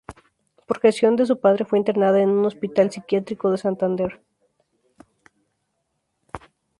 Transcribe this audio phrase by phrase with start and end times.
[0.65, 4.23] Por gestión de su padre fue internada en un hospital psiquiátrico de Santander.